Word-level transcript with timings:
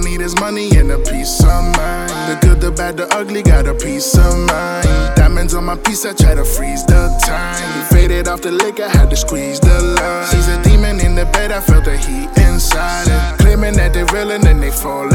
need 0.00 0.20
is 0.20 0.34
money 0.40 0.68
and 0.76 0.90
a 0.90 0.98
peace 0.98 1.40
of 1.42 1.64
mind. 1.76 2.10
The 2.28 2.38
good, 2.40 2.60
the 2.60 2.70
bad, 2.70 2.96
the 2.96 3.06
ugly, 3.14 3.42
got 3.42 3.66
a 3.66 3.74
peace 3.74 4.14
of 4.16 4.38
mind. 4.38 4.86
Diamonds 5.16 5.54
on 5.54 5.64
my 5.64 5.76
piece, 5.76 6.04
I 6.04 6.12
try 6.12 6.34
to 6.34 6.44
freeze 6.44 6.84
the 6.86 7.08
time. 7.24 7.86
Faded 7.88 8.28
off 8.28 8.40
the 8.42 8.52
liquor, 8.52 8.88
had 8.88 9.10
to 9.10 9.16
squeeze 9.16 9.60
the 9.60 9.80
line. 9.80 10.26
She's 10.30 10.48
a 10.48 10.62
demon 10.62 11.00
in 11.00 11.14
the 11.14 11.24
bed, 11.26 11.52
I 11.52 11.60
felt 11.60 11.84
the 11.84 11.96
heat 11.96 12.28
inside 12.38 13.08
it. 13.08 13.38
Claiming 13.40 13.74
that 13.74 13.92
they're 13.92 14.06
real 14.06 14.30
and 14.30 14.42
then 14.42 14.60
they 14.60 14.70
fall 14.70 15.09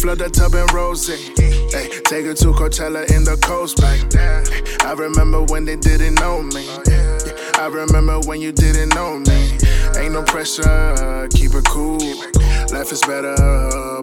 flood 0.00 0.18
the 0.18 0.30
tub 0.30 0.54
and 0.54 0.72
rose. 0.72 1.10
Ay, 1.10 1.88
take 2.04 2.24
her 2.24 2.34
to 2.34 2.52
Coachella 2.52 3.04
in 3.14 3.24
the 3.24 3.36
coast 3.42 3.76
back 3.76 4.00
then. 4.08 4.44
I 4.86 4.92
remember 4.94 5.42
when 5.44 5.64
they 5.66 5.76
didn't 5.76 6.14
know 6.14 6.42
me. 6.42 6.66
I 7.60 7.66
remember 7.66 8.18
when 8.20 8.40
you 8.40 8.52
didn't 8.52 8.94
know 8.94 9.18
me. 9.18 9.58
Ain't 9.98 10.14
no 10.14 10.22
pressure, 10.22 11.28
keep 11.30 11.52
it 11.54 11.64
cool. 11.66 12.00
Life 12.72 12.92
is 12.92 13.02
better 13.02 13.36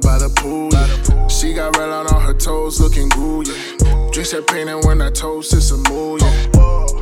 by 0.05 0.20
the 0.20 0.31
pool. 0.37 0.70
She 1.29 1.53
got 1.53 1.75
red 1.77 1.89
on 1.89 2.21
her 2.21 2.34
toes, 2.34 2.79
looking. 2.79 3.09
Yeah. 3.17 4.09
Drinks 4.11 4.31
champagne 4.31 4.67
and 4.67 4.84
when 4.85 5.01
I 5.01 5.09
toast, 5.09 5.53
it's 5.53 5.71
a 5.71 5.77
mood. 5.89 6.21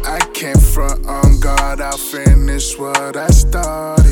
I 0.08 0.20
can't 0.34 0.62
front 0.62 1.06
on 1.06 1.40
God, 1.40 1.82
I'll 1.82 1.98
finish 1.98 2.78
what 2.80 3.18
I 3.18 3.28
started. 3.28 4.05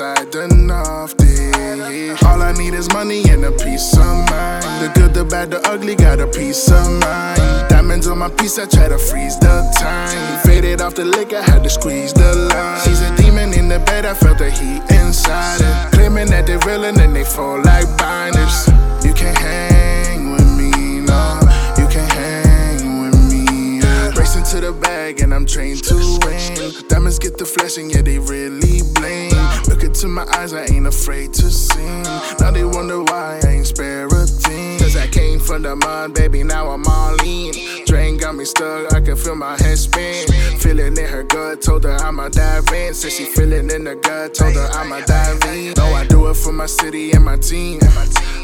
I 0.00 0.24
done 0.30 0.70
off 0.70 1.14
yeah. 1.18 2.16
All 2.26 2.40
I 2.40 2.52
need 2.52 2.74
is 2.74 2.88
money 2.92 3.22
and 3.30 3.44
a 3.44 3.50
peace 3.50 3.92
of 3.94 4.30
mind. 4.30 4.62
The 4.82 4.92
good, 4.94 5.12
the 5.12 5.24
bad, 5.24 5.50
the 5.50 5.60
ugly, 5.68 5.96
got 5.96 6.20
a 6.20 6.26
peace 6.26 6.70
of 6.70 6.86
mind. 7.00 7.40
Diamonds 7.68 8.06
on 8.06 8.18
my 8.18 8.28
piece, 8.28 8.58
I 8.58 8.66
try 8.66 8.88
to 8.88 8.98
freeze 8.98 9.38
the 9.38 9.68
time. 9.78 10.42
Faded 10.42 10.80
off 10.80 10.94
the 10.94 11.04
liquor, 11.04 11.42
had 11.42 11.64
to 11.64 11.70
squeeze 11.70 12.12
the 12.12 12.32
line. 12.52 12.80
She's 12.84 13.00
a 13.00 13.14
demon 13.16 13.52
in 13.54 13.68
the 13.68 13.80
bed, 13.80 14.04
I 14.04 14.14
felt 14.14 14.38
the 14.38 14.50
heat 14.50 14.82
inside 14.90 15.60
her. 15.60 15.90
Claiming 15.92 16.28
that 16.30 16.46
they're 16.46 16.60
real 16.60 16.84
and 16.84 16.96
then 16.96 17.12
they 17.12 17.24
fall 17.24 17.60
like 17.62 17.88
binders. 17.98 18.68
You 19.04 19.14
can't 19.14 19.36
hang 19.36 20.30
with 20.30 20.48
me, 20.56 21.00
no. 21.00 21.40
You 21.76 21.86
can't 21.88 22.12
hang 22.12 23.02
with 23.02 23.32
me. 23.32 23.80
yeah. 23.80 24.12
Racing 24.16 24.44
to 24.44 24.60
the 24.60 24.72
bag 24.72 25.20
and 25.20 25.34
I'm 25.34 25.46
trained 25.46 25.82
to 25.84 25.96
win. 26.24 26.86
Diamonds 26.88 27.18
get 27.18 27.36
the 27.36 27.44
flashing, 27.44 27.90
yeah, 27.90 28.02
they 28.02 28.18
really 28.18 28.82
bling. 28.94 29.37
Look 29.98 30.04
into 30.04 30.14
my 30.14 30.38
eyes, 30.38 30.52
I 30.52 30.64
ain't 30.66 30.86
afraid 30.86 31.34
to 31.34 31.50
sing. 31.50 32.04
Now 32.38 32.52
they 32.52 32.62
wonder 32.62 33.02
why 33.02 33.40
I 33.42 33.48
ain't 33.48 33.66
spare 33.66 34.06
a 34.06 34.26
thing. 34.26 34.78
Cause 34.78 34.94
I 34.94 35.08
came 35.08 35.40
from 35.40 35.62
the 35.62 35.74
mud, 35.74 36.14
baby, 36.14 36.44
now 36.44 36.68
I'm 36.68 36.86
all 36.86 37.16
in. 37.24 37.52
Drain 37.84 38.16
got 38.16 38.36
me 38.36 38.44
stuck, 38.44 38.94
I 38.94 39.00
can 39.00 39.16
feel 39.16 39.34
my 39.34 39.60
head 39.60 39.76
spin. 39.76 40.28
Feeling 40.58 40.96
in 40.96 41.04
her 41.04 41.24
gut, 41.24 41.62
told 41.62 41.82
her 41.82 41.96
I'ma 41.96 42.28
dive 42.28 42.68
in. 42.72 42.94
Said 42.94 43.10
she 43.10 43.24
feeling 43.24 43.70
in 43.70 43.82
the 43.82 43.96
gut, 43.96 44.34
told 44.34 44.54
her 44.54 44.68
I'ma 44.70 45.00
dive 45.00 45.42
in. 45.52 45.74
No, 45.76 45.86
I 45.86 46.06
do 46.06 46.28
it 46.30 46.36
for 46.36 46.52
my 46.52 46.66
city 46.66 47.10
and 47.10 47.24
my 47.24 47.36
team. 47.36 47.80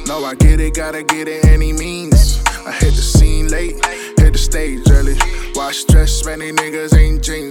No, 0.08 0.24
I 0.24 0.34
get 0.34 0.58
it, 0.58 0.74
gotta 0.74 1.04
get 1.04 1.28
it 1.28 1.44
any 1.44 1.72
means. 1.72 2.42
I 2.66 2.72
hit 2.72 2.96
the 2.96 3.02
scene 3.02 3.46
late, 3.46 3.74
hit 4.18 4.32
the 4.32 4.38
stage 4.38 4.90
early. 4.90 5.14
Watch 5.54 5.76
stress, 5.76 6.24
many 6.24 6.50
niggas 6.50 6.98
ain't. 6.98 7.04
All 7.24 7.43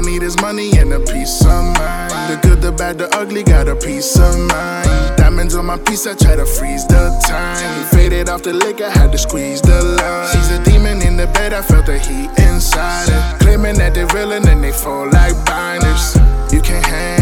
I 0.00 0.02
need 0.02 0.22
is 0.22 0.40
money 0.40 0.70
and 0.78 0.94
a 0.94 1.00
peace 1.00 1.42
of 1.42 1.76
mind. 1.76 2.32
The 2.32 2.38
good, 2.40 2.62
the 2.62 2.72
bad, 2.72 2.96
the 2.96 3.14
ugly, 3.14 3.42
got 3.42 3.68
a 3.68 3.76
peace 3.76 4.18
of 4.18 4.38
mind. 4.38 4.88
Diamonds 5.18 5.54
on 5.54 5.66
my 5.66 5.76
piece, 5.76 6.06
I 6.06 6.14
try 6.14 6.36
to 6.36 6.46
freeze 6.46 6.86
the 6.86 7.14
time. 7.28 7.84
Faded 7.88 8.30
off 8.30 8.42
the 8.42 8.54
liquor, 8.54 8.88
had 8.88 9.12
to 9.12 9.18
squeeze 9.18 9.60
the 9.60 9.82
line. 9.82 10.28
She's 10.32 10.50
a 10.52 10.64
demon 10.64 11.02
in 11.02 11.18
the 11.18 11.26
bed, 11.26 11.52
I 11.52 11.60
felt 11.60 11.84
the 11.84 11.98
heat 11.98 12.30
inside 12.38 13.10
her. 13.10 13.38
Claiming 13.40 13.76
that 13.76 13.92
they're 13.92 14.06
real 14.06 14.32
and 14.32 14.42
then 14.42 14.62
they 14.62 14.72
fall 14.72 15.04
like 15.10 15.36
binders. 15.44 16.16
You 16.50 16.62
can't 16.62 16.86
hang 16.86 17.19